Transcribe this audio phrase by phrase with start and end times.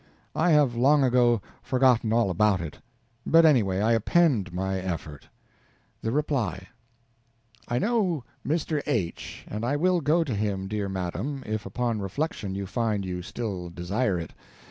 [0.35, 2.79] I have long ago forgotten all about it.
[3.23, 5.29] But, anyway, I append my effort:
[6.01, 6.69] THE REPLY
[7.67, 8.81] I know Mr.
[8.87, 13.21] H., and I will go to him, dear madam, if upon reflection you find you
[13.21, 14.33] still desire it.